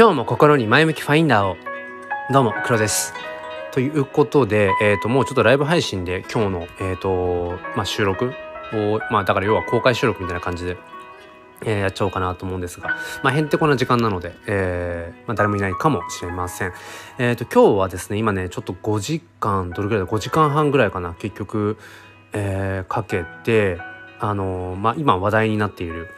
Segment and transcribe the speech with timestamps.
[0.00, 1.58] 今日も心に前向きファインダーを。
[2.32, 3.12] どうも黒です。
[3.70, 8.32] ということで、えー、ともうちょっとライブ配信で今日の、えーとまあ、収録
[8.72, 10.78] をまあだから要は公開収録みたいな感じで、
[11.66, 16.72] えー、やっちゃおうかなと思うんですが、まあ、へんてこな時間なので、えーまあ、誰もいないかもしれません。
[17.18, 21.76] えー、と今日はですね今ねちょっと5時間どれぐらいだ？5時間半ぐらいかな結局、
[22.32, 23.78] えー、かけて
[24.18, 26.08] あのー、まあ今話題になっている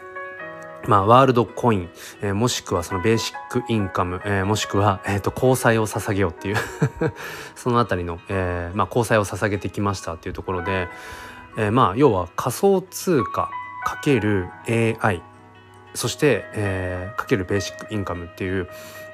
[0.89, 1.89] まあ、ワールドコイン、
[2.23, 6.57] えー、もしくはそのベーシックインカム、えー、もしくは、えーと、交際を捧げようっていう。
[7.55, 10.89] そのあたりの、えーまあ、交際を捧げてきましたっていうところで、
[11.57, 13.51] えー、まあ要は仮想通貨
[13.85, 15.23] かける AI
[15.95, 18.69] そして、えー、かけるベーシックインカムっていう、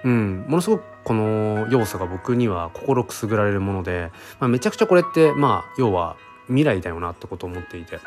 [0.04, 7.98] うん、ものすごくこの要素が僕には心くすぐられるもので、まあ、めちゃくちゃこれってまあ要は未来だよなってことを思っていて。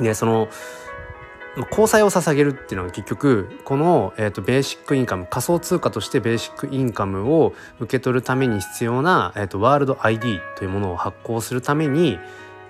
[0.00, 0.48] でその
[1.70, 12.18] 交際を捧げるっていうのは結局この、えーと、ベーシックインカム仮想通貨としてベーシックインカムを受け取るために必要な、えーと、ワールド ID というものを発行するために、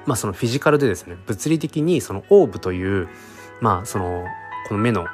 [0.07, 3.09] まあ、そのフィジカルでですね物理的にそのオーブという
[3.61, 4.25] まあその
[4.69, 5.07] この目の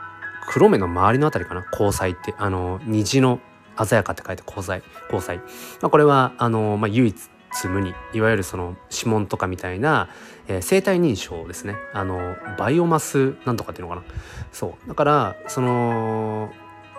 [0.49, 3.41] 黒目の周りのあたりかな交際ってあの虹の
[3.83, 5.39] 鮮やかって書いて交際交際、
[5.81, 7.31] まあ、これはあの、まあ、唯一
[7.69, 10.09] 無二いわゆるその指紋とかみたいな、
[10.49, 11.77] えー、生体認証ですね。
[11.93, 14.07] あのバイオマスなんとかっていうのかな。
[14.53, 14.89] そう。
[14.89, 16.53] だからその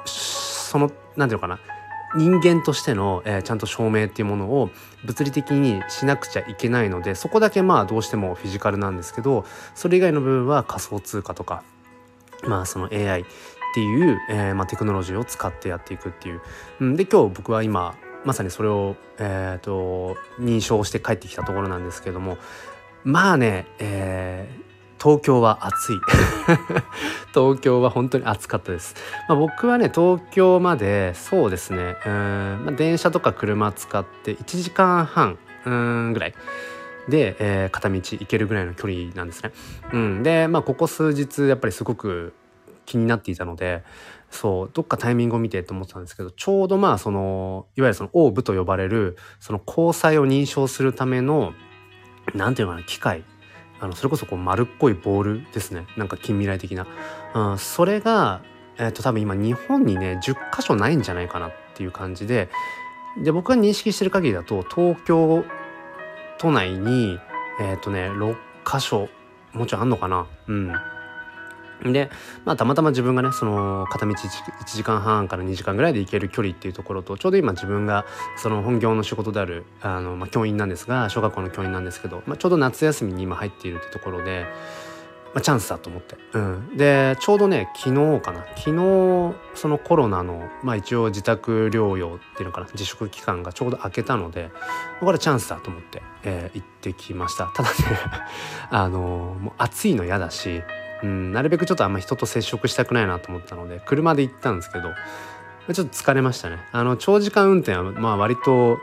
[0.05, 1.59] そのなんていうのかな。
[2.15, 4.69] 人間としての、えー、ちゃんと証明っていうものを
[5.03, 11.63] 物理的にしなくちゃいけないのでそこだけまあどうしてもフィジカルなんですけどそれ以外の部分は仮想通貨とか
[12.47, 13.25] まあその AI っ
[13.73, 16.37] ていう、えーまあ、テクノロジーを使ってやっていくってい
[16.79, 16.95] うん。
[16.95, 17.95] で今日僕は今
[18.25, 22.37] まさにそれを、えーと、認証して帰ってきたところなんですけども
[23.03, 25.99] まあね、えー、東京は暑い。
[27.33, 28.95] 東京は本当に暑かったです、
[29.27, 36.33] まあ、僕はね東京までそうですねうん、まあ、電車とか車使って1時間半うんぐらい。
[37.09, 39.51] で、えー、片道行けるぐらいの距離なんですね。
[39.91, 42.33] うん、でまあここ数日やっぱりすごく
[42.85, 43.83] 気になっていたので
[44.33, 51.53] そうどっかタイミングを見てと思ってたんですけどちょうどまあそのいわゆるそのオーブと呼ばれるその交際を認証するための
[52.33, 53.23] 何て言うのかな機械。
[53.79, 55.85] あのそれこそこう丸っこいボールですね。
[55.97, 56.87] なんか近未来的な、
[57.35, 58.41] うん、それが、
[58.77, 62.49] えー、と多分今日本にね10箇所ないんじゃないかなっていう感じで
[63.21, 65.43] で僕が認識してる限りだと東京
[66.37, 67.19] 都内に
[67.59, 68.35] えっ、ー、とね6
[68.65, 69.09] 箇所
[69.51, 70.27] もちろんあんのかな。
[70.47, 70.73] うん。
[71.91, 72.09] で、
[72.45, 78.05] まあ、たまたま自分がねその片道 1, 時間半から2時間ぐらいで行ける距離っていうところとちょうど今自分が
[78.37, 84.45] その本業の仕事であるあの、まあ、教員なんですが小学校の教員なんですけど、まあ、ちょうど夏休みに今入っているってところで、
[85.33, 88.45] まあ、チャンスだと思って、うん、でちょうどね昨日かな。
[88.55, 92.67] 昨日そのコロナの、まあ、一応自宅療養っていうのかな。
[92.73, 94.51] 自粛期間がちょうど明けたので
[94.99, 97.47] これチャンスだと思って、えー、行ってきました。
[97.47, 97.75] ただね
[98.69, 100.61] あのもう暑いの嫌だし
[101.03, 104.93] うん、なるべくちょっとあんま人と接触したくないなと思ったので車で行ったんですけど
[105.73, 106.57] ちょっと疲れましたね。
[106.71, 108.79] あの長時間運転はまあ割と、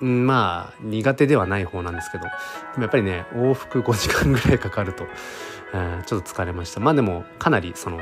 [0.00, 2.30] うん、まあ苦手ではない方なんですけどで
[2.76, 6.80] もやっぱりね往復5時間ぐらいかかると、うん、ちょっと疲れました。
[6.80, 8.00] まあでもかなりその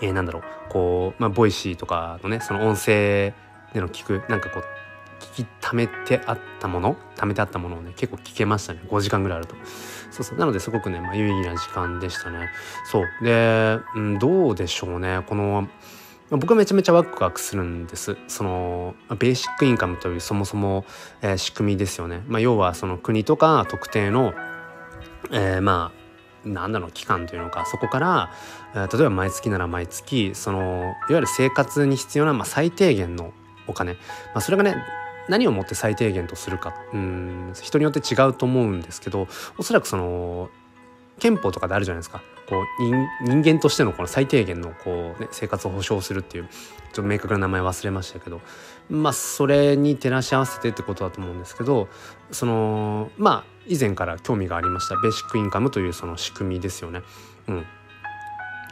[0.00, 3.34] えー、なんだろうこう、まあ、ボイシーとかのねその音声
[3.72, 4.64] での聞くなんかこう
[5.22, 8.80] 聞き溜めてあったもの溜めてあったものをね結構聞けましたね。
[8.88, 9.54] 5時間ぐらいあると。
[10.12, 10.38] そうそう。
[10.38, 12.50] なのですごくね、まあ、有意義な時間でしたね。
[12.84, 13.24] そう。
[13.24, 15.24] で、うん、どうでしょうね。
[15.26, 15.68] この
[16.30, 18.16] 僕はめちゃめちゃワクワクするんです。
[18.26, 20.86] そのベーシックインカムというそもそも、
[21.20, 24.32] えー、仕組みですよね、まあ、要はその国とか特定の、
[25.30, 27.66] えー、まあ何だろう期間というのか。
[27.66, 28.30] そこから、
[28.74, 33.32] えー、例えば毎月なら毎月そのいわゆる生活に必要な、まあ、最低限の
[33.66, 33.98] お金、ま
[34.36, 34.76] あ、それがね
[35.28, 36.74] 何をもって最低限とするか。
[36.92, 39.28] うん人によって違うと思うんですけど
[39.58, 40.50] おそらくその
[41.18, 42.22] 憲法とかであるじゃないですか。
[42.48, 46.56] こう人間としてのこの最低限のこう、ね、生活を保障するっていうちょ
[46.90, 48.40] っと明確な名前忘れましたけど。
[48.90, 51.88] まあそれに照らし合わせてってことだと思うんですけど
[52.30, 54.96] そのまあ以前から興味がありました。
[54.96, 57.02] ベーシックインカムというその仕組みですよね。
[57.48, 57.66] うん。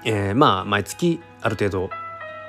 [0.05, 1.91] えー、まあ毎月ある程度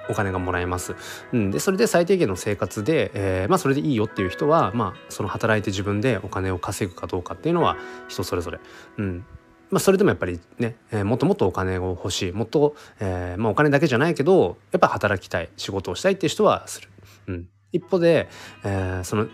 [0.09, 0.95] お金がもらえます。
[1.33, 7.77] うん、でそれで最低限の生活で、えー、まあ、それでいいよっていう人は、まあ、その働いて自分でお金を稼ぐかどうかっていうのは
[8.07, 8.59] 人それぞれ。
[8.97, 9.25] うん
[9.69, 16.89] まあ、それでもやっぱりね、えー、もっともっとお金を欲しいもっと、えーまあ、お金だけじゃないけどやっぱ働きたい仕事をしたいっていう人はする。
[17.27, 18.27] うん、一方で、
[18.63, 19.27] えー、その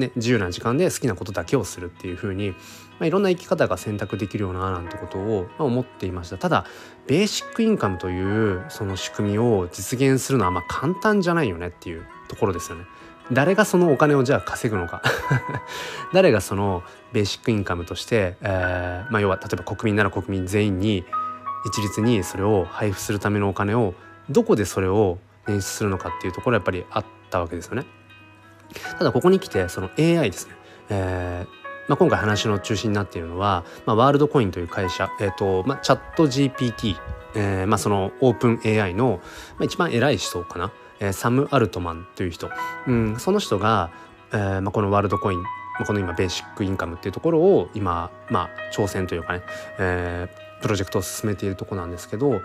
[0.00, 2.56] ね、自由な時間で好きなことだけをするっていう風に、ま
[3.00, 6.66] あ、いろんな生き方が選択できるようななんてことを、ま、思っていましたただ
[7.06, 12.84] ベーシックインカムというその仕組みを実現するのはま簡単じゃないよねっていうところですよね。
[13.32, 15.02] 誰がそのお金をじゃあ稼ぐのか
[16.12, 16.82] 誰がその
[17.12, 21.04] ベーシックインカムとして、えーまあ、要は例えば国民なら国民全員に
[21.64, 23.94] 一律にそれを配布するためのお金を
[24.28, 27.84] どこでそれを捻出するのかっていうところはやっぱりあったわけですよね。
[28.98, 30.54] ただここに来てその AI ですね、
[30.90, 36.96] えーまあ、今回話の中心になっているのは、まあ、ワールドコインという会社、えーとまあ、チャット GPT、
[37.34, 39.20] えーまあ、そのオープン AI の、
[39.58, 42.48] まあ、一番偉い人かな、えー、サム・アルトマンという人、
[42.86, 43.90] うん、その人が、
[44.32, 45.42] えーまあ、このワールドコイン
[45.84, 49.42] この今ベーシックインカムっていうところを今、まあ、挑戦というかね、
[49.78, 52.40] えー、プロジェクトを進めているとこなんですけど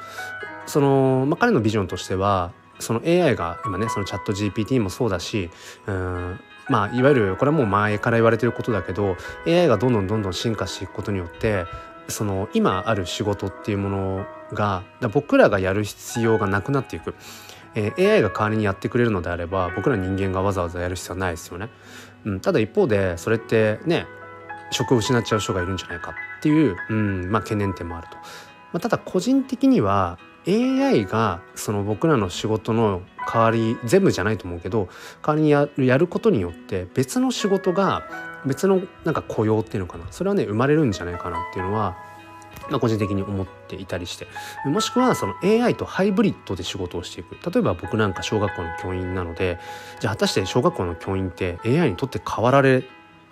[0.65, 5.49] その、まあ、彼のビジョンとしてはその AI が今ねそのチャット GPT もそうだし
[5.87, 6.39] うん
[6.69, 9.17] まあいわゆるこれはもう前から言われてることだけど
[9.47, 11.65] AI がどんどんどんどん進化していくことによって
[12.07, 14.83] その今ある仕事っていうものが
[15.13, 17.15] 僕らがやる必要がなくなっていく、
[17.73, 21.69] えー、AI が代わりにやってくれるのであれば僕ら人間がわざわざやる必要はないですよね、
[22.25, 24.05] うん、ただ一方でそれってね
[24.71, 28.23] 職を失っちゃう人がいるんじゃないかっていう、うんまあ、懸念点もあると、ま
[28.73, 33.01] あ、ただ個人的には AI がその僕らの仕事の
[33.31, 34.89] 代わり全部じゃないと思うけど
[35.25, 38.03] 代わりにやるやることによって別の仕事が
[38.45, 40.05] 別のなんか雇用っていうのかな。
[40.11, 41.97] それはね生まれるんじゃないかなっていうのは
[42.69, 44.27] まあ、個人的に思っていたりして。
[44.65, 47.35] もしくはその AI とハイブリッドで仕事をしていく。
[47.51, 49.59] 例えば僕なんか小学校の教員なので
[49.99, 52.87] じゃあ果たして小学校の教員って AI にとって変わられ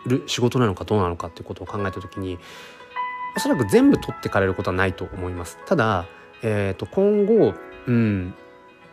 [0.05, 2.37] る仕事なのかどうなのかっていうことを考えた時に
[3.35, 5.57] おそらく全部取ってかれることはないと思います。
[5.65, 6.05] ただ
[6.43, 7.53] えー、と今後、
[7.87, 8.33] うん、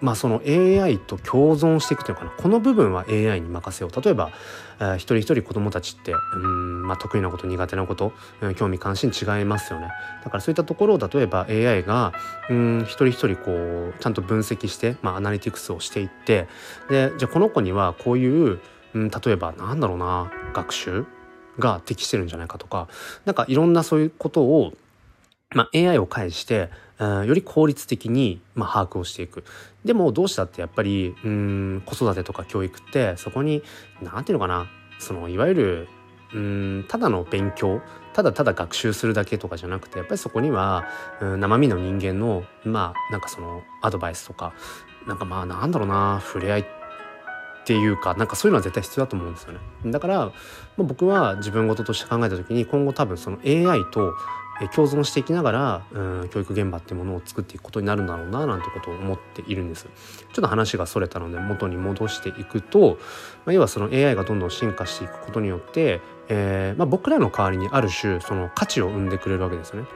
[0.00, 2.30] まあその AI と共存していくというかな。
[2.30, 4.02] この部分は AI に任せよう。
[4.02, 4.30] 例えば、
[4.78, 9.90] えー、一人一人子どもたちって、うんまあ、得意なこと苦手なこと、うん、興味関心違いますよね。
[10.24, 12.12] だからそういったところを例えば AI が、
[12.48, 16.48] うん、一人一人こうちゃんと分析して、まあ、アナリティクスをしていって
[16.88, 18.60] でじゃあこの子にはこういう、
[18.94, 21.06] うん、例えばなんだろうな学習
[21.58, 22.88] が適してるんじゃないかとか
[23.24, 24.72] なんかいろんなそういうことを、
[25.54, 26.70] まあ、AI を介して
[27.00, 29.44] より効率的に、まあ、把握をしていく。
[29.84, 33.62] でもどうしたってやっぱりうん子育てとか教育ってそこに
[34.02, 34.68] 何て言うのかな
[34.98, 35.88] そのいわゆる
[36.34, 37.80] うんただの勉強
[38.12, 40.84] ただただ学習するだけとかじゃなくてやっぱりそこには
[41.20, 44.52] うん生身の人間のまあなんかそのアドバイスとか
[45.06, 46.64] なんかまあなんだろうな触れ合いっ
[47.64, 49.60] ていうかなんかそういうのは絶対必要だと思うんですよね。
[49.86, 50.32] だから、まあ、
[50.82, 54.12] 僕は自分事として考えた時に今後多分その AI と
[54.68, 59.84] 共存していきながら、うん、教育現場ってものを作っていくことになるんだろうななんてことを思っているんです。
[59.84, 59.90] ちょ
[60.32, 62.98] っと話がそれたので元に戻していくと、
[63.46, 69.88] まあ、要はその AI がどんどん進化していくことによって、えーまあ、僕らの代わりにある種その価値を生んでくれるわけですよね。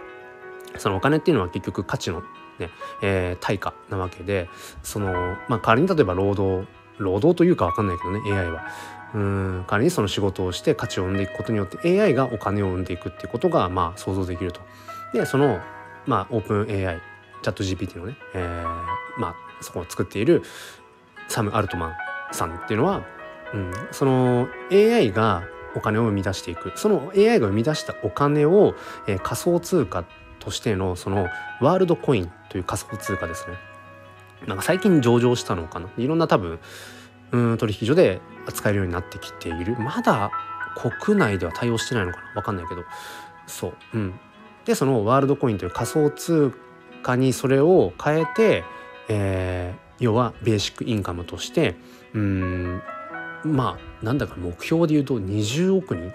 [0.78, 2.22] そのお金っていうのは結局価値の
[2.58, 2.70] ね、
[3.02, 4.49] えー、対価なわけで
[4.82, 5.12] その、
[5.49, 6.66] まあ、代わりに例えば労働
[6.99, 8.64] 労働というか分かんないけどね AI は。
[9.14, 14.61] うん仮にその仕事をして価値を生んでいくことによって AI がお金を生んでいくっていうことがまあ想像できると。
[15.12, 15.61] でその
[16.06, 17.00] まあオープン AI
[17.43, 20.43] チャット GPT のね、えー、まあそこを作っている
[21.28, 21.94] サム・アルトマン
[22.32, 23.05] さんっていうのは、
[23.55, 25.44] うん、その AI が
[25.76, 28.75] お金を生み出していくその AI が生み出したお金を、
[29.06, 30.05] えー、仮想通貨
[30.40, 31.28] としてのその
[31.61, 33.56] ワールドコインという仮想通貨ですね。
[34.47, 36.59] なんか最近上場したのかないろんな多分
[37.59, 39.76] 取引所で扱えるようになってきている。
[39.79, 40.31] まだ
[40.76, 42.33] 国内では対応してないのかな？
[42.35, 42.85] 分かんないけど。
[43.47, 43.75] そう。
[43.95, 44.14] うん。
[44.64, 46.53] でそのワールドコインという仮想通
[47.03, 48.64] 貨にそれを変えて、
[49.09, 51.76] えー、要はベーシックインカムとして
[52.14, 52.83] うん
[53.45, 56.12] まあなんだか目標で言うと20億人？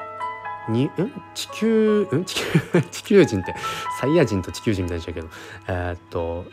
[0.70, 0.92] にん？
[1.36, 2.26] 地球ん？
[2.26, 3.56] 地球地球人って
[4.00, 5.28] サイヤ人と地球人みたいにしたけど。
[5.68, 6.46] えー、っと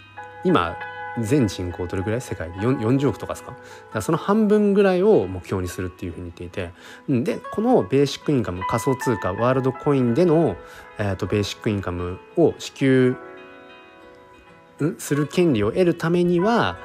[0.44, 0.76] 今
[1.20, 2.20] 全人口どれぐらい？
[2.20, 2.50] 世界？
[2.52, 3.54] で40億とかですか？
[3.92, 6.73] かその半分ぐらいを目標にするっていうふうに言っていて。
[7.08, 10.56] でこのベーシックインカム仮想通貨ワールドコインでの、
[10.99, 13.16] えーと、ベーシックインカムを支給
[14.99, 16.76] する権利を得るためには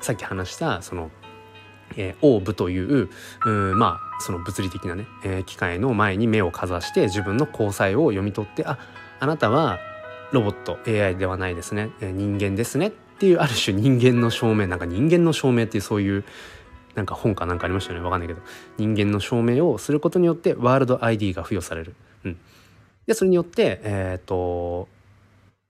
[0.00, 1.10] さっき話したその、
[1.96, 3.08] えー、オーブという
[3.76, 8.78] まあその物理的なね、えー、機械の前に目をかざして自分の交際を読み取ってあ
[9.20, 9.78] あなたは
[10.32, 12.88] ロボット AI ではないですね、えー、人間ですね。
[12.88, 16.24] っっていうある種人間の証明なんか人間の証明っていうそういう
[16.94, 18.04] なんか本かなんかありましたよね。
[18.04, 18.40] わかんないけど。
[18.78, 21.94] 人間の証明をすることによってワールド ID が付与される。
[22.24, 22.38] うん、
[23.06, 24.88] でそれによってえっ、ー、と、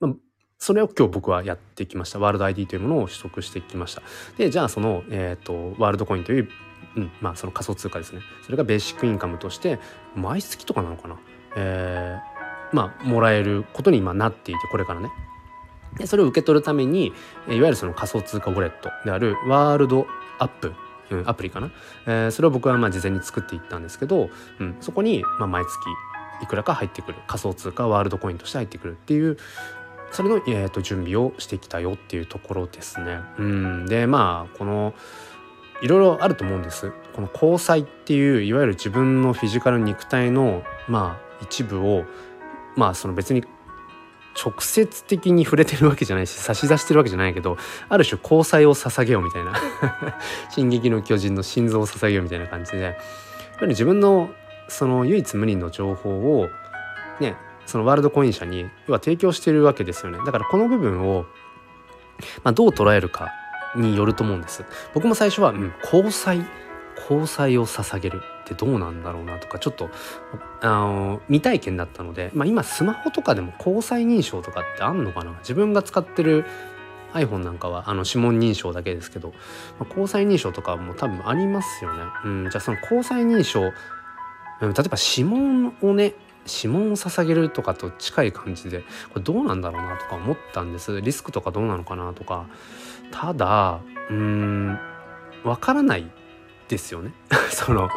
[0.00, 0.12] まあ、
[0.58, 2.18] それを今日僕はやってきました。
[2.18, 4.02] ワールド ID というものを取得してきました。
[4.38, 6.48] でじゃあその、えーと、ワールドコインという
[6.96, 8.22] うんまあその仮想通貨ですね。
[8.44, 9.78] それがベーシックインカムとして
[10.14, 11.16] 毎月とかなのかな。
[11.56, 15.08] えー、まあもらえることに今なっていてこれからね。
[15.98, 20.06] でそれを受け取るためにいわゆるその仮想通貨ウォレットであるワールド
[20.38, 20.72] アップ
[21.10, 21.70] うん、アプリかな、
[22.06, 25.72] えー、それを僕はまあ事前に作っていったんですけど、うん、そこにまあ毎月
[26.42, 29.38] いくらか入ってくる仮想通貨ワールドコインとして入ってくるっていう
[30.10, 33.20] それの、えー、と準備をしてきたよっていうところですね。
[33.38, 34.94] うん、でまあこの
[35.82, 36.92] いろいろあると思うんです。
[37.14, 42.04] この交際っていういわゆる自分のフィジカル肉体のまあ一部を
[42.76, 43.44] まあその別に
[44.36, 47.56] 直接的に触れてるわけじゃないし 差し出してるわけじゃないけど
[47.88, 49.54] ある種交際を捧げようみたいな
[50.50, 52.96] 「進撃の巨人」の心臓を捧げようみたいな感じで。
[53.56, 54.28] やっぱり自分の
[54.68, 56.50] その唯一無二の情報を
[57.20, 60.18] ねそのワールドコイン社に要は提供してるわけですよね。
[60.26, 61.24] だからこの部分を、
[62.44, 63.32] まあ、どう捉えるか
[63.74, 64.64] によると思うんです。
[64.94, 66.46] 僕も最初は、うん、交際
[66.98, 69.90] 交際を捧げるってどうなんだろうなとかちょっと
[70.60, 75.32] あの未体験だったので、まあ、今スマホとかでも交際認証とかってあんのかな？
[75.40, 76.44] 自分が使ってる
[77.12, 79.34] iPhone なんかはあの指紋認証だけですけど、
[79.78, 82.02] まあ、交際認証とかも多分ありますよね。
[82.24, 83.72] うん、じゃあその交際認証、
[84.60, 86.14] うん、例えば指紋をね
[86.46, 88.80] 指紋を捧げるとかと近い感じで
[89.12, 91.00] これどうなんだろうなとか思ったんです。
[91.00, 92.46] リスクとかどうなのかなとか。
[93.10, 94.78] ただうーん
[95.44, 96.10] わからない
[96.68, 97.12] ですよね
[97.50, 97.88] その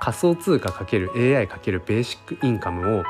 [0.00, 3.04] 仮想通貨 ×AI× ベーシックインカムを、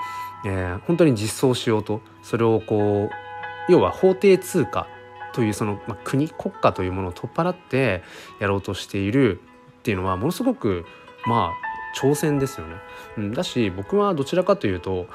[0.46, 4.86] えー、本当に実装しようとそれをこう要は法定通貨
[5.32, 8.02] というその、まあ、国国家というものを取っ払って
[8.38, 9.40] やろうとしている
[9.80, 10.86] っていうのはものすごく
[11.26, 12.74] まあ挑戦ですよね。
[13.18, 15.06] うん、だし僕はどちらかというと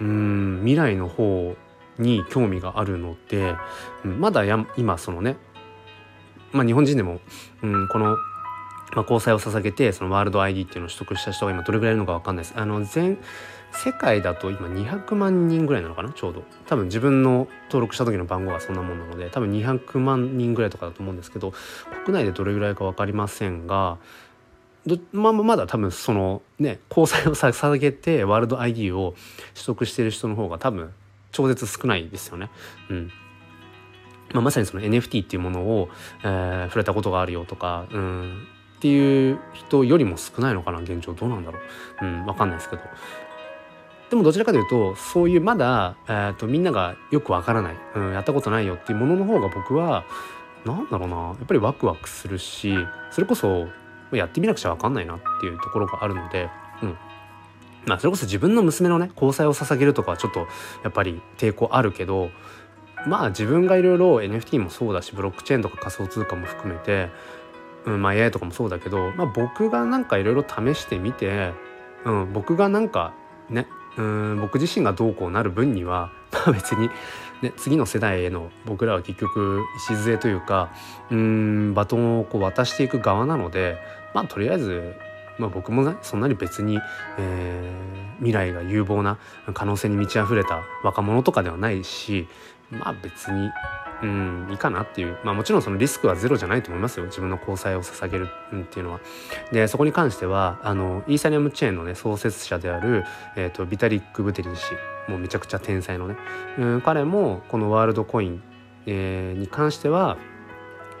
[0.00, 1.56] うん未来の方
[1.98, 3.54] に興味があるので、
[4.04, 5.36] うん、まだや今そのね、
[6.52, 7.20] まあ、日本人でも、
[7.62, 8.16] うん、この
[8.94, 12.54] まあ、交際を捧げてそのワールド ID っていうのを取得した人が今どれぐらいいるのか分かんないです。
[12.56, 13.18] あの全
[13.72, 21.52] 世界だと今200万人ぐらいなのかなちょうど多分自分の登録した時の番号はそんなもんなので多分200万人ぐらいとかだと思うんですけど
[22.04, 23.98] 国内でどれぐらいか分かりませんが
[24.86, 29.14] どまあ、まだ多分そのね交際を捧げてワールド ID を
[29.54, 30.92] 取得している人の方が多分
[31.32, 32.50] 超絶少ないですよね。
[32.88, 33.10] うん
[34.32, 35.88] まあ、まさにその NFT っていうものを、
[36.22, 41.14] えー、触れたことがあるよとか、うん、っていう人よりも少ないのかな現状。
[41.14, 41.58] どうなんだろ
[42.02, 42.04] う。
[42.04, 42.82] うん分かんないですけど。
[44.10, 50.04] でもどちらかというとそういうまだ、えーと、みんながよくわからない、うん、やったことないよっていうものの方が僕は
[50.64, 51.16] 何だろうな。
[51.16, 52.74] やっぱりワクワクするし
[53.10, 53.66] それこそ
[54.12, 56.48] やってみなくちゃ分かんないなっていうところがあるので、
[56.82, 56.96] うん。
[57.86, 60.40] まあ、それこそ自分の娘のね交際を捧げるとかはちょっと
[60.82, 62.30] やっぱり抵抗あるけど
[63.06, 67.10] まあ自分がいろいろ NFT もそうだしブロックチェーンとか仮想通貨も含めて
[67.86, 71.52] うん、まあ AI とかもそうだけど、まあ、僕がなんかいろいろ試してみて、
[72.04, 73.14] うん、僕がなんか
[73.48, 73.66] ね
[73.96, 76.90] うん僕自身がどうこうなる分には、 まあ、別に、
[77.40, 80.70] ね、次の世代への僕らは結局礎というか
[81.10, 83.78] うんバトンをこう渡していく側なので
[84.12, 84.94] まあとりあえず
[85.38, 86.78] まあ、僕もねそんなに別に、
[87.18, 89.18] えー、未来が有望な
[89.52, 92.26] 可能性に満ち溢れた若者とかではないし
[92.70, 93.50] まあ別に
[94.02, 99.00] うんいいかなっていうまあもちろんそのリスクはゼロじゃないと思いますよ自分の交際を捧げるっていうのは。
[99.52, 103.04] でそこに関してはあのイーサリアムチェーンのね創設者である、
[103.36, 104.72] えーと、ビタリック・ブテリン氏
[105.08, 106.16] もうめちゃくちゃ天才のね、
[106.58, 108.42] うん、彼もこのワールドコイン、
[108.86, 110.18] えー、に関しては、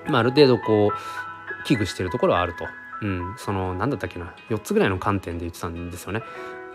[0.06, 2.66] まあ、ある程度こう危惧してるところはあると。
[3.02, 6.22] うん、その何だったっけな4つぐらいの観点で言ってたんですよね。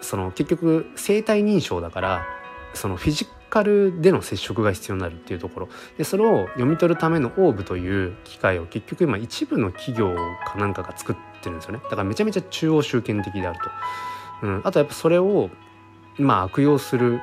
[0.01, 2.25] その結局生体認証だから
[2.73, 5.69] そのフィジカルでの接触が必要になるっていうところ。
[5.97, 10.15] でそれを読み取るためのオーブという機械を結局今一部の企業
[10.45, 11.79] かなんかが作ってるんですよね。
[11.83, 13.59] だからめちゃめちゃ中央集権的である
[14.41, 15.49] と、うん、あとやっぱそれを
[16.17, 17.19] まあ悪用する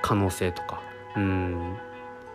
[0.00, 0.80] 可能性とか。
[1.16, 1.76] うん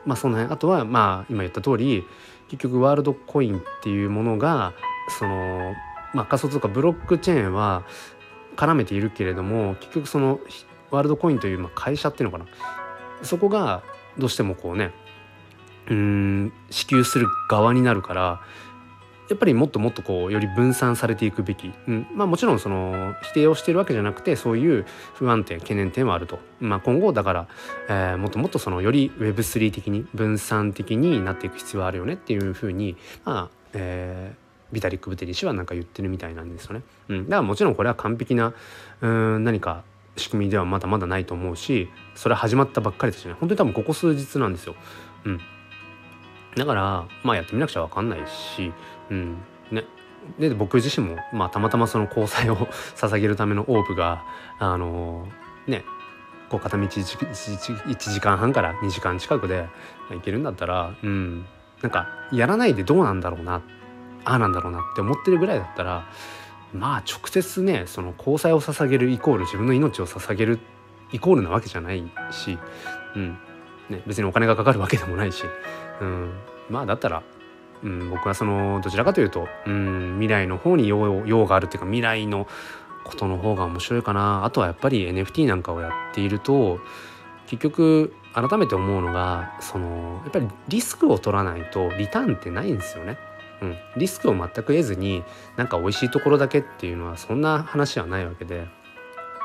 [0.06, 0.54] まあその辺。
[0.54, 2.06] あとはまあ今言った通り
[2.50, 4.74] 結局ワールドコインっていうものが
[5.18, 5.74] その
[6.14, 7.86] まあ仮想通貨ブロックチェーンは
[8.58, 10.40] 絡めているけれども結局その
[10.92, 12.50] ワールドコインというまあ会社っていうのかな。
[13.24, 13.84] そこが
[14.18, 14.92] どうしてもこうね
[15.90, 18.42] うん支給する側になるから
[19.30, 27.48] やっぱりもっともっとこうより分散されていくべき、うん、まあもちろんその否定をしているわけじゃなくてそういう不安点懸念点はあると、まあ、今後だから、
[27.90, 36.82] えー、もっともっとそのより Web3 的に分散的になっていく必要はあるよねっていうふうにまあ、えー、ビタリック・ブテリ氏はなんか言ってるみたいなんですよね。
[37.08, 38.54] うん、だからもちろんこれは完璧な
[39.02, 39.84] うん何か
[40.16, 43.34] 仕組みではまだまだないと思うしそれ始まったばっかりですね。
[43.40, 44.76] 本当に多分ここ数日なんですよ。
[45.26, 45.40] うん、
[46.56, 48.72] だからまあやってみなくちゃ分かんないし、
[49.10, 49.38] うん。
[49.72, 49.86] ね、
[50.38, 52.56] で僕自身も、まあ、たまたまその交際を
[52.96, 54.24] 捧げるためのオーブが
[54.60, 55.28] あの
[55.68, 55.84] ね。
[56.50, 59.68] こう片道 1, 1, 時間半から2時間近くで
[60.12, 61.46] 行けるんだったらうん。
[61.82, 63.64] なんかやらないでどうなんだろうな。
[64.26, 66.06] ああなんだろうなって思ってるぐらいだったら
[66.74, 70.60] まあ直接ねその交際を捧げるイコール自分の命を捧げる
[71.12, 72.58] イコールなわけじゃないし、
[73.16, 73.38] うん。
[73.90, 75.44] ね、別にお金がかかるわけでもないし、
[76.02, 76.32] うん、
[76.70, 77.24] まあだったら、
[77.84, 82.48] うん、僕はそのどちらかというと、うん、未来の方に用用があるっていうか未来の
[83.04, 84.46] ことの方が面白いかな。
[84.46, 86.80] あとはやっぱり NFT なんかをやっていると
[87.48, 93.18] 結局改めて思うのがそのやっぱりリスクを取らないとリターンってないんですよね。
[93.64, 95.24] うん、リスクを全く得ずに
[95.56, 98.68] なんか美味しいところだけっていうのはそんな話はないわけで、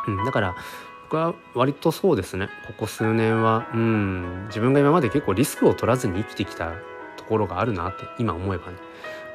[0.09, 0.57] うん、だから
[1.05, 2.49] 僕は割とそうですね。
[2.67, 6.73] ここ数年は、うん、自分が今まで結構リスクを取らずに生きてきた
[7.17, 8.79] ところがあるなって今思えばね、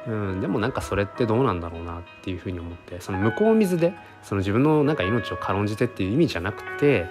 [0.06, 7.06] うん、でもなんかそれってどうなんだろうなっていうふうに思ってその向こう水でその自分のなんか命を軽んじてっていう意味じゃなくて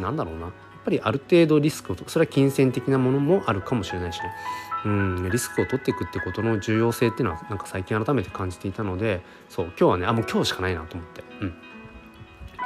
[0.00, 0.52] なんだろうな。
[0.86, 4.30] ぱりある程度リスクをそれは金銭的なものもあるかもしれないしね。
[4.84, 11.24] うんリスクを取っていくってことの重要性っていうのはなんか最近改めて感じていたのでそう今日はねあもう今日しかないなと思って。
[11.40, 11.54] うん。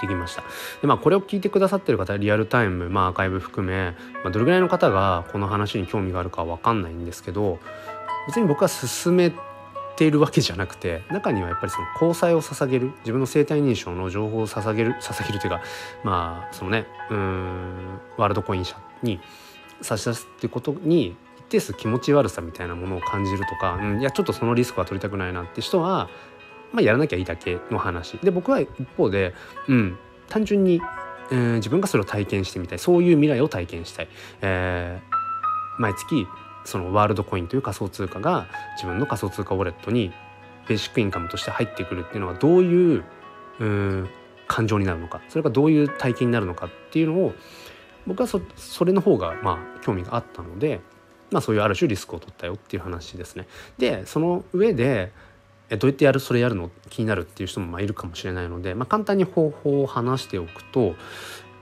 [0.01, 0.43] できました。
[0.81, 7.59] でまあこれを聞いてくださってる方リアルタイム、まあ、アーカイブ含め、まあ、どれぐらいの方がこの話に興味があるかは分かんないんですけど
[8.27, 9.33] 別に僕は進め
[10.01, 15.61] ているわけじゃなくて中にはやっぱりその交際を捧げる自分の生体認証の情報を捧げる捧げるというか
[16.05, 19.21] まあそのねうんワールドコイン社に
[19.83, 26.09] 差し出すっていうことに一定数気持ち悪さみたいなものを感じるとか、うん、いやちょっとそのリスクは取りたくないなって人は、
[26.73, 29.35] まあ、やらなきゃいいだけの話で僕は一方で、
[29.69, 29.99] うん、
[30.31, 30.81] 単純に、
[31.31, 34.09] えー、自分がそれを体験してみたいそういう未来を体験したい、
[34.41, 36.27] えー、毎月
[36.71, 40.13] そのワールドコインという仮想通貨が自分の仮想通貨ウォレットに
[40.69, 43.05] ベーシックインカムとして入ってくるっていうのはどういう
[43.61, 44.09] う
[44.47, 47.35] 感情になるのかそれがどういう体験になるのかっていうのを
[48.07, 50.81] 僕はそそれの方がまあ興味があったので
[51.31, 53.47] まあ、そういうある種リスクを取ったよっていう話ですね。
[53.79, 55.13] でその上で
[55.69, 56.71] えどうやってやるそれやるの？
[56.89, 60.97] 気になるっていう人もまあいるかもしれないので、まあ、簡単に方法を話しておくと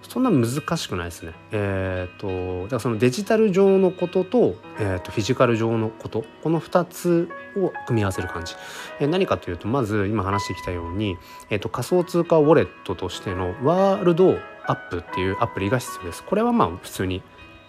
[0.02, 1.32] そんな難しくないですね。
[1.50, 8.54] えっ、ー、とだからそのデジタル上のことと,、えー、とフィジカル上のことこの2つを組み合わせる感じ。
[9.00, 11.16] えー、何かというとまず今話してきたように、
[11.50, 16.22] えー、と仮想通貨ウォレットとしてのワールドアップっていうアプリが必要です。
[16.22, 17.22] これはまあ普通に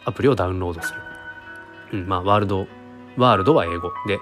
[0.06, 1.00] アプリをダウンロードする。
[1.94, 2.68] うん、まあワールド
[3.18, 4.20] ワールドは英語で、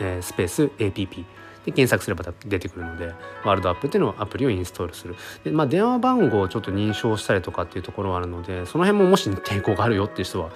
[0.00, 1.24] えー、スペース APP
[1.64, 5.16] で検索すれば出てくるのでワールドアップっていうのをアプリをインストールする。
[5.44, 10.50] で、まあ、電話番号をちょっと認証したりとかっていうところはあるのでその辺ももし抵抗があるよっていう人は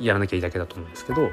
[0.00, 1.30] やらなきゃいいだけだと思うんですけど、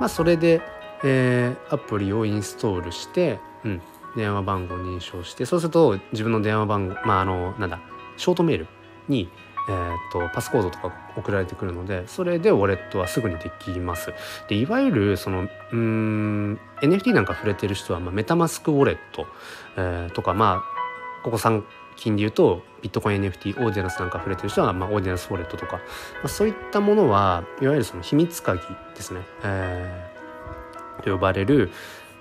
[0.00, 0.60] まあ、それで、
[1.04, 3.82] えー、アプリをインストールして、うん、
[4.16, 7.80] 電話番号を認証してそうすると自分の電話番号まああのなんだ
[8.16, 8.66] ショートメール
[9.08, 9.28] に
[9.68, 14.12] えーと、パスコードとか送られてくるのでそれでウォレットはすぐにできます。
[14.48, 19.26] でいわゆるそのうん NFT なんか触れてる人は、まあ、メタマスクウォレット、
[19.76, 21.62] えー、とかまあここ最
[21.96, 25.82] 近で言うとビットコイン NFT オーディナルスなんか触れてる人は、まあ、オーディナルスウォレットとか、ま
[26.24, 28.60] あ、そういったものはいわゆるその秘密鍵
[28.94, 31.70] ですね、えー、と呼ばれる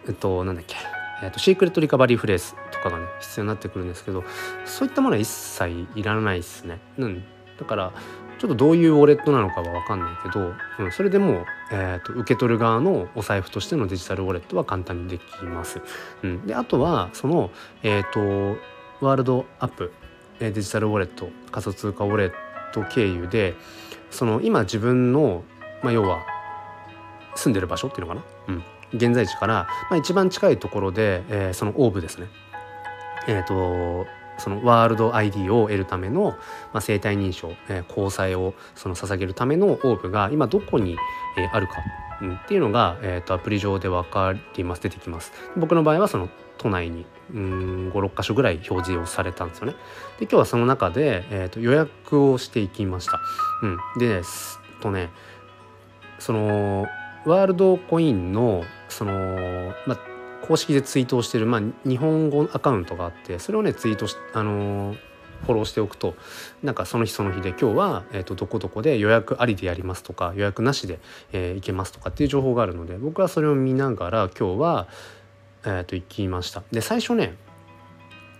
[0.07, 0.77] えっとなんだっけ
[1.23, 4.25] えーと、シークレットリカバリーフレーズとかがね必要になってくるんですけど
[4.65, 6.79] そういったものは一切いらないですね。
[6.97, 7.23] うん、
[7.59, 7.93] だから
[8.39, 15.81] ちょっとどういうウォレットなのかは分かんないけど、うん、それでも、えーと、受け取る側のお財布としてのデジタルウォレットは簡単にできます。
[16.23, 17.51] うん、であとはその、
[17.83, 18.59] えーと、
[19.05, 19.93] ワールドアップ
[20.39, 22.31] デジタルウォレット仮想通貨ウォレッ
[22.73, 23.55] ト経由で
[24.11, 25.43] その今自分の、
[25.81, 26.25] まあ、要は
[27.35, 28.63] 住んでる場所っていうのかな、うん、
[28.93, 32.27] 現在地から、まあ、一番近いところで、えー、そのオーブですね。
[33.27, 34.05] えっ、ー、と
[34.37, 36.31] そのワールド ID を得るための、
[36.73, 40.97] まあ、生体認証、えー、交際をその捧げるためのオーブが今どこに、
[41.37, 41.75] えー、あるか、
[42.21, 45.31] うん、っていうのが、えーと、アプリ上で分かります出てきます。
[45.55, 49.73] 僕の場合はその都内に56箇所ぐらい表示をされたんですよね。
[50.19, 53.19] で今日はその中で、えーと、予約をしていきました、
[53.61, 55.09] うん、ですとね
[56.19, 56.85] その
[57.25, 59.97] ワールドコインのその、まあ、
[60.43, 64.97] 公式でツイートをしてる、まあ、日本語アカウントがあってそれをねツイートし、あのー、
[65.45, 66.15] フォローしておくと
[66.61, 70.99] なんかその日その日で今日は、えーと、どこどこで予約ありでやりますとか予約なしで、
[71.31, 74.87] えー、行けますとかっていう情報があるので僕はそれを見ながら今日は、
[75.63, 76.61] えー、と行きました。
[76.71, 77.35] で最初ね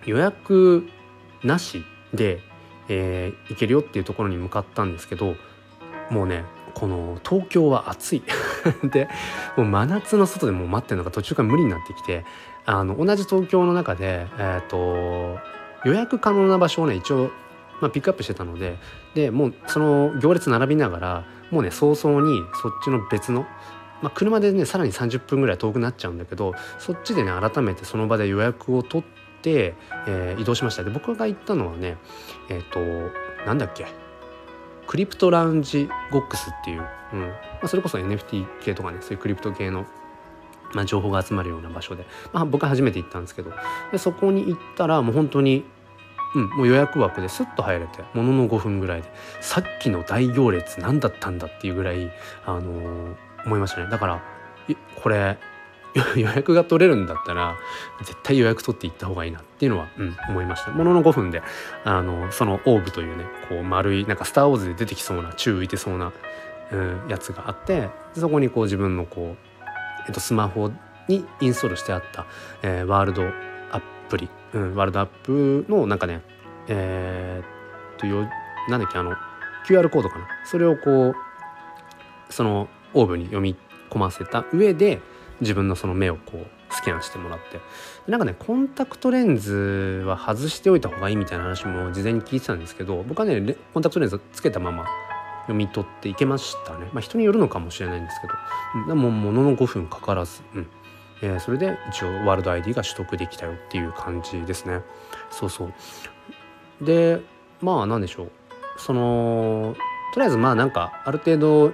[0.06, 0.86] 予約
[1.42, 2.42] なしで、
[2.90, 5.36] えー、行けるよっていうところに向かったんですけど
[6.10, 8.24] もうねこの東京は暑い。
[8.92, 9.08] で
[9.58, 12.26] もう真夏の外でもう待ってるのが途中から無理になってきて
[12.66, 15.40] あの同じ東京の中で、えーと、
[15.86, 17.30] 予約可能な場所をね一応、
[17.82, 18.78] まあ、ピックアップしてたので
[19.16, 23.46] でもうその行列並びながらもうね早々にそっちの別の、
[24.02, 29.76] まあ、車でねさらに30分ぐらい遠くなっちゃうんだけどそっちでね改めてその場で予約を取って、
[30.08, 30.84] えー、移動しました。
[30.84, 31.98] で僕が行ったのはね
[32.50, 32.80] えっ、ー、と
[33.46, 34.03] なんだっけ？
[34.88, 37.20] クリプトラウンジゴックスっていう、うん。
[37.22, 39.86] まあ、それこそ NFT 系とかねそういうクリプト系の、
[40.74, 43.52] まあ、情報が集まるような場所で、まあ、僕は初めて行ったんですけど
[43.92, 45.66] でそこに行ったらもう本当に
[46.36, 52.12] うん、もう予約枠ですっと入れてものの5分ぐらいでさっきの大行列何だったんだっていうぐらい、
[52.46, 53.16] あのー、
[53.46, 53.90] 思いましたね。
[53.90, 54.24] だから
[54.96, 55.38] これ
[56.16, 57.56] 予約が取れるんだったら
[58.00, 60.72] 絶対予約取って行った方がいいなっていうのは、うん、思いました。
[60.72, 61.44] ものの5分で
[61.84, 66.12] あのそのオーブというねこう丸いなんか「スター・ウォーズ」で出てきそうな宙浮いてそうな、
[66.72, 69.64] うん、やつがあってそこにこう自分のこう、
[70.08, 70.72] えっと、スマホ
[71.08, 72.26] にインストールしてあった、
[72.64, 73.24] えー、ワールド
[73.72, 76.22] アプリ、うん、ワールドアップのなんかね
[76.68, 78.28] えー、っとよ
[78.70, 79.16] なんだっけあの
[79.68, 80.28] QR コードかな。
[80.46, 81.16] それをこう
[82.34, 83.56] そのオーブに読み
[83.90, 85.02] 込ませた上で
[85.42, 87.60] 自分のその目をこうスキャンしてもらって。
[88.10, 94.86] なんかねコンタクトレンズは外しておいた方がいいみたいな話も事前に聞いてたんですけど僕はねコンタクトレンズつけたまま
[95.44, 96.88] 読み取っていけましたね。
[96.94, 98.34] まあ人によるのかもしれないんですけど。
[98.88, 100.68] でもものの5分かからず、うん。
[101.22, 104.82] えー、それで一応ワールド ID が取得できたよっていう感じですね。
[105.30, 106.86] そうそう。
[106.86, 107.22] で
[107.62, 108.32] まあ何でしょう。
[108.78, 109.76] その
[110.14, 111.74] とりあえずまあなんかある程度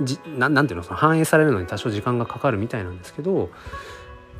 [0.00, 3.50] じななんていうのその反映されるのに多少時間がかかるみたいなんですけど、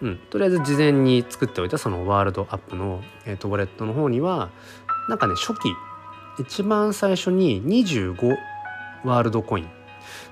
[0.01, 4.51] うん、とりあえず事前に作っておいたそのワールドアップの、えーと、ウォレットの方には
[5.09, 5.75] なんかね初期
[6.38, 8.37] 一番最初に25
[9.05, 9.71] ワールドコイン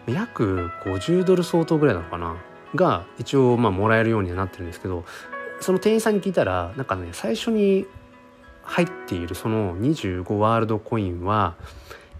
[0.06, 2.36] 約50ドル相当ぐらいなのかな
[2.74, 5.04] が一応まあもらえるようにはなってるんですけど
[5.60, 7.86] その店員さんに聞いたらなんかね最初に
[8.62, 11.56] 入っているその25ワールドコインは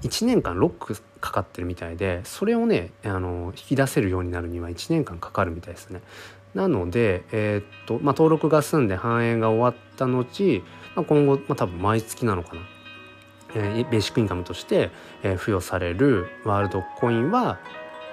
[0.02, 6.00] 1年間ロックかかってるみたいでそれをねあの引き出せるようになるには1年間かかるみたいですね。
[6.54, 10.62] なので、えー、っとまあ、登録が済んで反映が終わった後、
[10.96, 12.62] まあ、今後、まあ、多分毎月なのかな、
[13.54, 14.90] えー、ベーシックインカムとして、
[15.22, 17.60] えー、付与されるワールドコインは、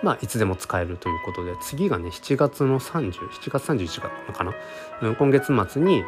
[0.03, 4.01] まあ、いつでも使えるということで次がね7月の307月31日
[4.33, 4.53] かな、
[5.01, 6.01] うん、今月末に、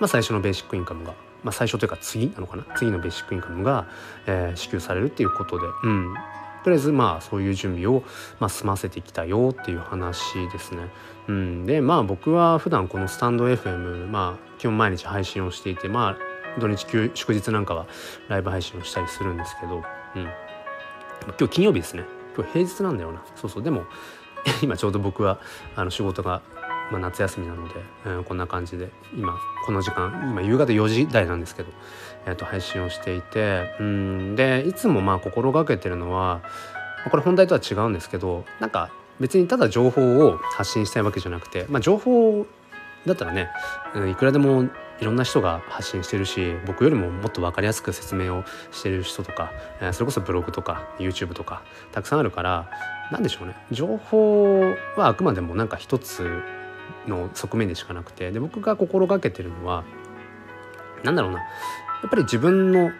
[0.00, 1.14] まあ、最初のベーシックインカムが
[1.46, 2.64] まあ、最初というか次なのかな？
[2.76, 3.86] 次のベーシックインカムが、
[4.26, 6.14] えー、支給されるっていうことで、うん、
[6.64, 8.02] とりあえずまあそういう準備を、
[8.40, 10.20] まあ、済ませてきたよっていう話
[10.52, 10.88] ですね。
[11.28, 17.86] うん、でまあ僕は普段このスタンド FM まあ基本毎日配信をしていてまあ土日休祝日なんかは
[18.26, 19.84] ライブ配信をしたりするんですけど、
[20.16, 20.28] うん、今
[21.38, 22.04] 日金曜日ですね。
[22.34, 23.22] 今日平日なんだよな。
[23.36, 23.62] そうそう。
[23.62, 23.84] でも
[24.62, 25.38] 今ちょうど僕は
[25.76, 26.42] あの仕事が
[26.90, 31.68] まあ、夏休みなので、えー、こんな感じで今この時間今夕方4時台なんですけど、
[32.26, 36.42] えー、と配信をしていてうんでいつもまあ心がけてるのは
[37.10, 42.46] これ本題とは違うんですけどなんか別にただ情報を発信したいわけじゃなくて、まあ、情報
[43.06, 43.48] だったらね、
[43.94, 44.64] うん、いくらでも
[45.00, 52.70] いろんな人が発信してるし僕よりももっと分かりやすく説明をしてる人とか、えー、それこそブログとか YouTube とかたくさんあるから
[53.12, 53.54] 何でしょうね。
[53.70, 54.60] 情報
[54.96, 56.42] はあくまでもなんか一つ
[57.06, 59.84] の側面でしかなくてで僕が心がけてるのは
[61.04, 61.38] 何だろうな。
[61.38, 61.46] や
[62.06, 62.90] っぱり自分の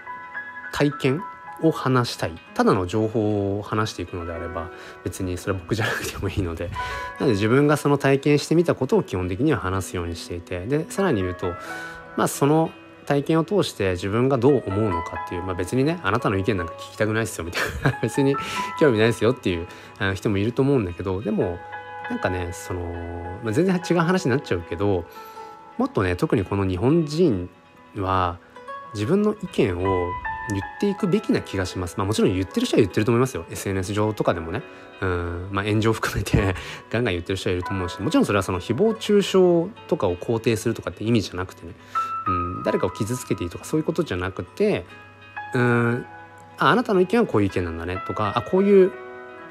[0.73, 1.23] 体験
[1.63, 2.33] を話したい。
[2.55, 4.71] ただの情報を話していくのであれば
[5.05, 6.69] 別にそれは僕じゃなくてもいいので。
[7.19, 11.53] なので自分がその体験してみたことを基本的には話すようにしていてでさらに言うと
[12.17, 12.71] まあその
[13.07, 17.99] 体験を通して自分がどう思うのかっていう、まあ、別にねあなたの意見なんか聞きたくないですよみたいな。
[18.03, 18.37] 別に
[18.81, 19.67] 興味ないですよっていう
[20.15, 21.59] 人もいると思うんだけどでも
[22.11, 22.83] なんかねその、
[23.43, 25.05] まあ、全然違う話になっちゃうけど
[25.79, 27.51] もっとね特にこの日本人
[27.97, 28.39] は
[28.95, 30.11] 自分の意見を
[30.49, 31.97] 言っていくべきな気がします。
[31.97, 33.45] まあもちろん言ってる人は言ってると思いますよ。
[33.51, 34.63] SNS 上とかでもね。
[35.01, 36.55] うん、まあ炎上含めて
[36.89, 39.33] ガンガン言ってる人はいると思うし、もちろんそれはその誹謗中傷
[39.89, 41.75] とかを肯定するとかって意味じゃなくてね。
[42.29, 44.87] うん、誰かを傷つけていいとかそういうことじゃなくて、
[45.55, 46.07] うん、
[46.59, 48.93] あ、あなたの意見はこういう意見なんだねとか、あ、こういう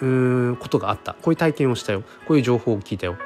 [0.01, 1.13] うことがあった。
[1.13, 2.03] こういう体験をしたよ。
[2.27, 3.17] こういう情報を聞いたよ。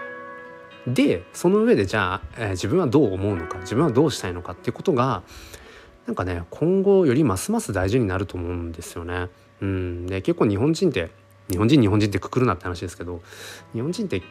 [0.88, 5.24] でその上でじゃあ、えー、自分はどう思うのか自分はどうしたいのかっていうことが
[6.08, 9.30] なんかね今後よりますます大事になると思うんですよね。
[9.62, 10.08] うん。
[10.08, 11.12] で結構日本人って
[11.50, 13.22] 日本人日本人ってくくるなって話ですけど
[13.74, 14.22] 日本人って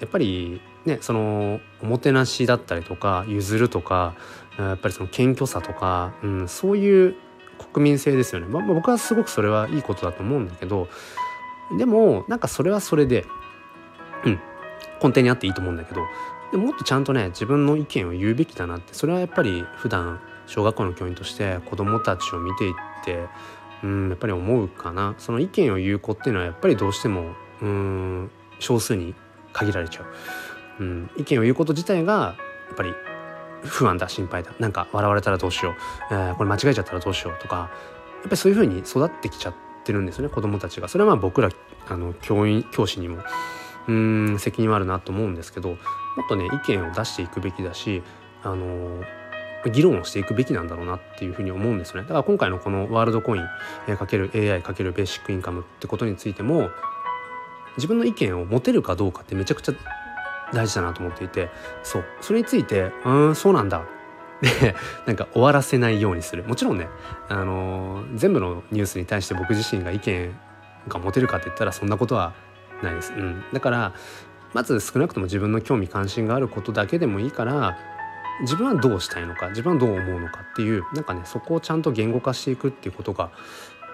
[0.00, 4.14] やっぱりねそのおもてなしだったりとか譲るとか
[4.58, 7.16] やっぱりその謙虚さとか、うん、そういう
[7.72, 10.88] 国民性ですよね、まあ、僕はすごくそれはいいことだと思うんだけど
[11.76, 13.26] でもなんかそれはそれで
[14.24, 14.40] うん。
[15.02, 16.00] 根底にあっていいと思うんだけど
[16.52, 18.94] でもっとちゃんとね自分の意見を言うべきだなって。
[18.94, 22.74] それはやっぱり普段小学校の教員として子どもたちを見ていっ
[23.04, 23.26] て
[23.82, 25.14] うんやっぱり思うかな。
[25.18, 29.14] その意見を言う子っていうのはやっぱりどうしてもうん少数に
[29.52, 30.02] 限られちゃ
[30.80, 32.36] う、うん、意見を言うこと自体が
[32.68, 32.94] やっぱり
[33.62, 34.52] 不安だ心配だ。
[34.58, 35.74] なんか笑われたらどうしよう、
[36.10, 37.64] えー、これ間違えちゃったらどうしようとかや
[38.20, 40.88] っぱりそういうふうに育ってきちゃっててるんですよね子どもたちが。
[40.88, 41.50] それはまあ僕ら
[41.88, 43.18] あの教員教師にも
[43.88, 45.78] うん責任はあるなと思うんですけどもっ
[46.28, 48.02] とね意見を出していくべきだし
[48.42, 49.02] あの
[49.70, 52.02] 議論をしていくべきなんだろうなっていうふうに思うんですよね。
[52.02, 56.70] だから今回のこのワールドコインかける AI かけるベーシックインカムってことについても
[57.76, 59.72] 自分の意見を持てるかどうかってめちゃくちゃ
[60.52, 61.48] 大事だなと思っていて
[61.82, 62.04] そう。
[62.20, 63.84] それについて「うんそうなんだ」
[64.42, 64.74] で
[65.06, 66.88] なんか終わらせないようにするもちろんね、
[67.28, 70.34] あのー、全部のニュースに対して僕自身が意見
[70.88, 72.34] が持てるかって言ったらそんなことは
[72.82, 73.12] ないです。
[73.12, 73.94] うん、だから
[74.52, 77.76] まず少なくとも自分の興味関心があることだけでもいいから
[78.42, 83.30] 自分はどうしたいのか自分はどう思うのかっていうなんかねそこをちゃんと言語化していくっていうことが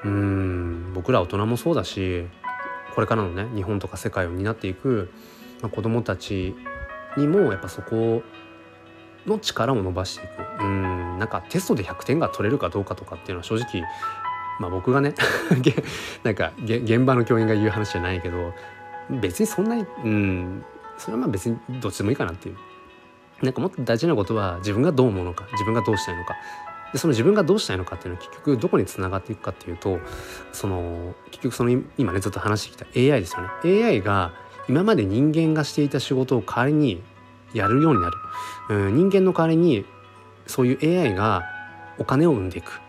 [0.05, 2.27] うん僕ら大人もそうだし
[2.95, 5.11] これからのね日本とか世界を担っていく、
[5.63, 6.55] まあ、子どもたち
[7.17, 8.23] にもやっぱそこを
[9.27, 10.65] の力を伸ばしていく。
[10.65, 13.83] うんなんかテストで100点が取れるかどうかとかっていうのは正直
[14.59, 15.15] まあ僕がね
[16.25, 18.53] なんか現場の教員が言う話じゃないけど
[19.11, 20.65] 別にそんなにうん
[20.99, 22.57] それはまあ別にどっちでもいいかなっていう。
[23.43, 26.37] なんかもっと大事なことは自分がどう思うのか自分がどうしたいのか。
[26.93, 29.99] でその自分がどうしたいのかっていうのは結局どこにつながっていくかっていうと
[30.53, 33.85] その結局その今ねずっと話してきた AI ですよね。
[33.85, 34.33] AI が
[34.69, 37.03] 今まで人間がしていた仕事を代わりに
[37.55, 38.17] やるようになる、
[38.71, 39.85] うん、人間の代わりに
[40.47, 41.45] そういう AI が
[41.99, 42.81] お金を生んでいく。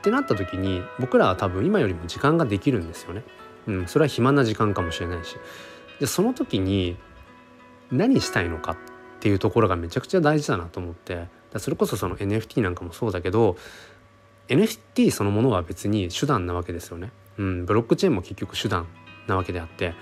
[0.00, 3.22] ってなった時に僕らは多分今よりも時間ができるんですよね。
[3.68, 5.36] うん、それは暇な時間かもしれないし。
[6.00, 6.96] でその時に
[7.92, 8.76] 何したいのかっ
[9.20, 11.28] ていうところがめちゃくちゃ大事だなと思って。
[11.58, 13.56] それこそその NFT なんかもそうだけど
[14.48, 17.12] NFT そのものは別に手段なわけですよね。
[17.38, 18.88] うん、ブロックチェーンも結局手段
[19.28, 19.94] なわけであって。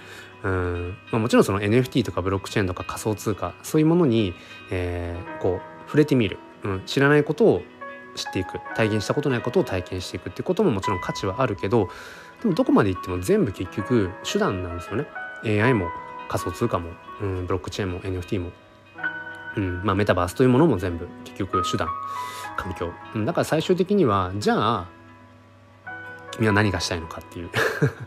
[0.43, 4.35] うん、まあ、もちろんその NFT とかブロックチェーンとか仮想通貨そういうものに、
[4.71, 7.63] えー、こう触れてみる、うん、知らないことを
[8.15, 8.59] 知っていく。
[8.75, 11.89] 体験したことないことを体験していくってことももちろん価値はあるけど
[12.43, 15.07] でもどこまでいっても全部結局手段なんですよね。
[15.45, 15.89] AI も
[16.29, 18.51] 仮想通貨も、うん、ブロックチェーンも NFT も。
[19.57, 19.83] うん。
[19.85, 21.89] まあ、メタバースというものも全部結局手段。
[22.61, 24.89] 環境、うん、だから最終的にはじゃあ
[26.41, 27.51] 君は何がしたいのかっていう。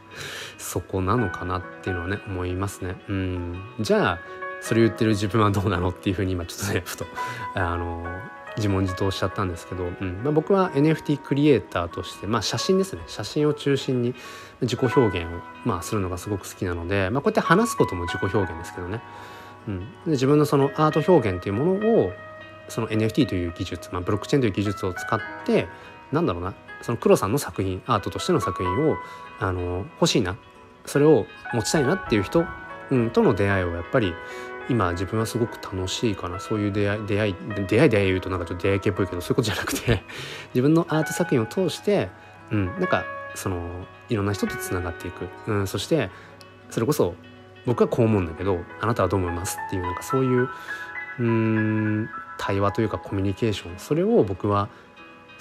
[0.58, 2.96] そこなのかなっていうのはね思いますね。
[3.08, 3.62] うん。
[3.80, 4.20] じゃあ
[4.62, 7.06] それ言ってる自分はどうなのっていうふうに今ちょっとねふと
[7.54, 8.06] あの
[8.58, 10.22] 自問自答しちゃったんですけど、うん。
[10.24, 13.04] まあ、僕は NFT クリエイターとして、まあ、写真ですね。
[13.08, 14.16] 写真を中心に
[14.62, 19.02] 自己表現を、まあ、するのがすごく好きなので、まあ、こうやって話すことも自己表現ですけどね。
[19.68, 22.12] うん、で自分のそのアート表現というものを
[22.68, 25.68] その NFT という技術、まあ、ブロックチェーンという技術を使って
[26.12, 28.98] なんだろうなその黒さんの作品アートとしての作品を
[29.40, 30.38] あの欲しいな
[30.86, 32.46] それを持ちたいなっていう人、
[32.92, 34.14] うん、との出会いをやっぱり
[34.70, 36.40] 今自分はすごく楽しいかな。
[36.40, 37.36] そういう出会い出会い
[37.68, 40.04] 出会い出会い言うとなんかちょっと出会い系っぽいけどそういうことじゃなくて
[40.54, 42.10] 自分のアート作品を通して、
[42.52, 43.04] うん、なんか
[43.36, 46.10] そのいろんな人とつながっていく、うん、そして
[46.70, 47.16] それこそ
[47.66, 50.50] 僕はこう思うんだけどあなたはどう思いますっていうなんかそういう
[51.20, 54.70] うん対話というかコミュニケーションそれを僕は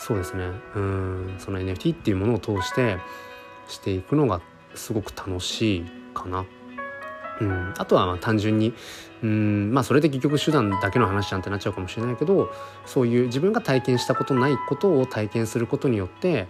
[0.04, 0.50] そうですね。
[0.74, 1.34] うん。
[1.38, 2.98] その NFT っていうものを通して
[3.68, 4.40] していくのが
[4.74, 6.44] すごく楽しいかな。
[7.40, 8.74] うん、あとはまあ単純に
[9.22, 9.72] うん。
[9.72, 12.52] まあそれで結局手段だけの話なんてなっちゃうかもしれないけど
[12.84, 16.48] そういう自分が体験したことないことを体験することによって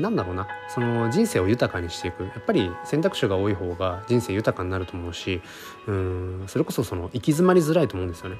[0.00, 0.48] なんだろうな。
[0.68, 2.24] その人生を豊かにしていく。
[2.24, 5.40] やっぱり選択肢が多い方が人生豊かになると思うし
[5.86, 6.44] うん。
[6.48, 8.38] それこそその行き詰まりづらいと思うんですよね。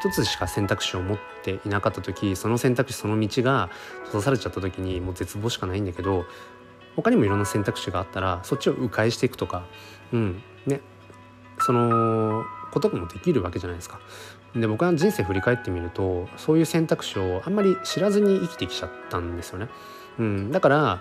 [0.00, 3.70] 一つしか選択肢を持っていなかった時その選択肢その道が
[4.04, 6.26] 閉ざされちゃった時にもう絶望しかないんだけど
[6.96, 9.66] 他にもいろんな選択肢があったらそっちを迂回していくとか
[10.12, 10.80] うんね
[11.58, 14.00] そのこともできるわけじゃないですか。
[14.54, 19.68] で僕は人生振り返ってみるとそういう選択肢をあんまり知らずに生きてきちゃったんですよね。
[20.18, 21.00] うん、だから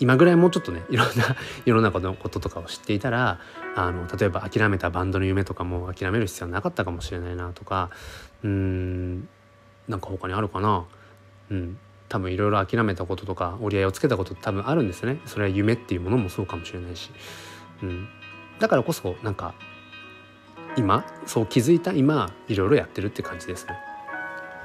[0.00, 3.38] 今ぐらいもうちょっとねいろんな世の中のこととかを知っていたら
[3.76, 7.90] あの例えば諦めたバンドの夢とかも諦める必要はなかったかもしれないなとか
[8.42, 9.28] うん
[9.86, 10.86] なんか他にあるかな。
[11.50, 15.20] うん多分いろいろ諦めたこととか折り合いをつけたこと多分あるんですね。
[15.26, 17.12] それは夢っていうものもそうかもしれないし、
[17.84, 18.08] うん、
[18.58, 19.54] だからこそなんか
[20.76, 23.78] 今そう気づいた今いろいろやってるって感じですね。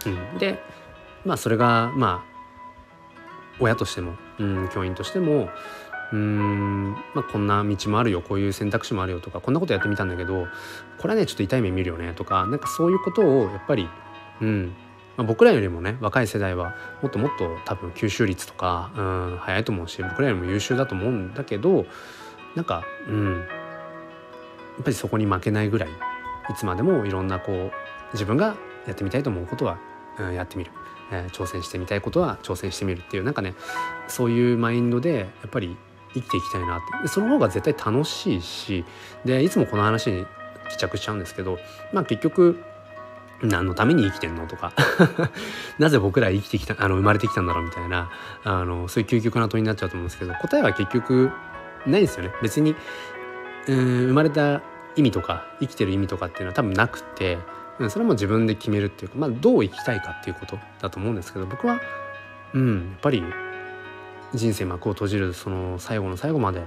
[0.08, 0.60] うん、で
[1.24, 2.36] まあそれがまあ
[3.60, 5.50] 親としても、うん、教員としても
[6.14, 10.48] うん、まあ、こんな道もあるよこういう選択肢もあるよとかこんなことやってみたんだけど
[10.98, 13.90] これはねちょっと痛い目見るよねとかなんかそういうことをやっぱり
[14.42, 14.76] うん
[15.18, 21.86] まあ、僕らよりもね若い世代はもっともっと多分吸収率とか、うん、早いと思うし僕らよりも優秀だと思うんだけど
[22.54, 25.94] なんかうんやっぱりそこに負けないぐらいい
[26.58, 27.72] つまでもいろんなこう
[28.14, 29.80] 自分がやってみたいと思うことは、
[30.20, 30.72] やってみる、
[31.12, 33.56] えー、挑戦してみたいことは挑戦してみるっていうなんかね
[34.08, 35.78] そういうマインドでやっぱり
[36.14, 37.08] 生きていきたいなって。
[37.08, 38.86] その方が絶対楽しいし
[39.26, 40.26] でいつもこの話に
[40.70, 41.60] 帰着しちゃうんですけど
[41.94, 42.64] まあ結局
[43.42, 44.72] 何のために生きてんのとか
[45.78, 48.10] なぜ僕ら生きてきたあの生まれてきたんだろうみたいな
[48.44, 51.32] あのそういう究極な問いになっちゃうと思うんですけど答えは結局
[51.86, 52.34] ないですよね。
[52.42, 52.76] 別に
[53.68, 53.76] うん
[54.08, 54.62] 生まれた
[54.96, 57.38] 意味とか生きてる意味とかっていうのは多分なくて
[57.90, 61.82] それも自分で決めるっていうか、まあ、どう生きたいかっていうことだと思うんですけど僕は
[62.54, 63.24] うんやっぱり
[64.34, 66.62] 人生幕を閉じるその最後の最後まで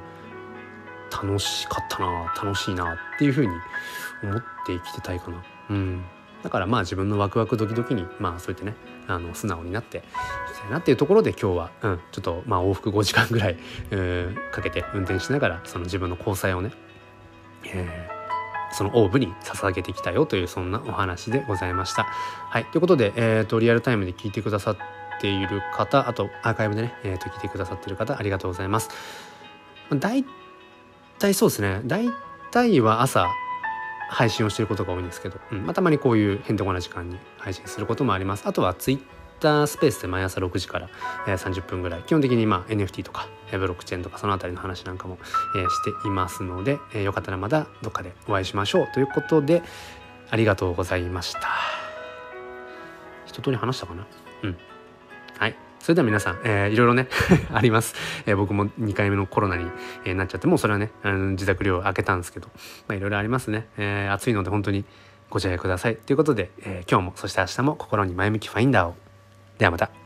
[1.10, 3.52] 楽しかったな楽しいなっていうふうに
[4.22, 5.42] 思って生きてたいかな。
[5.70, 6.04] うん
[6.42, 8.76] だからまあ自分のワクワクドキドキにまあそうやってね
[9.08, 10.00] あの素直になってい
[10.54, 13.56] きたいなっていうところで今日は、うん、ちょっとまあ往復5時間ぐらい、
[13.90, 16.70] えー、かけて運転しながらその自分の交際をね、
[17.64, 18.17] えー、
[18.72, 22.04] そのオーブに捧げてきたよというそんなお話でございました。
[22.04, 22.64] はい。
[22.66, 24.76] ということで、えーと、リアルタイムで聞いてくださっ
[25.20, 28.90] ている方あとアーカイブでね、えーと、聞いてくださっている方ありがとうございます。
[29.90, 30.24] 大
[31.18, 31.80] 体そうですね。
[31.84, 32.08] 大
[32.50, 33.26] 体は朝
[34.10, 35.64] 配信をしていることが多いんですけど、うん。
[35.64, 38.46] まあ、たまにこういうへんてこな時間に配信することもあります。
[38.46, 39.00] あとはツイッ
[39.40, 40.88] タースペースで毎朝6時から、
[41.26, 42.02] えー、30分ぐらい。
[42.02, 45.18] 基本的にまあ NFT とかブロックチェーンとかその辺りの話なんかも、
[45.56, 49.62] えー、していますので、えー、よかったらまたどっかでお会いしましょうということで
[50.30, 51.48] ありがとうございました。
[53.24, 54.06] 一通り話したかな？
[54.42, 54.56] うん。
[55.38, 55.56] はい。
[55.78, 57.08] それでは皆さん、えー、いろいろね
[57.54, 57.94] あります、
[58.26, 59.70] えー、僕も2回目のコロナに、
[60.04, 62.48] えー、なっちゃってもうそれはねあの自宅療養開けたんですけど、
[62.88, 64.84] まあ、いろいろありますね、えー、暑いので本当に
[65.30, 65.96] ご自愛ください。
[65.96, 68.96] ということで、えー、今日もそして明日も心に前向きファインダーを。
[69.58, 69.97] ではまた。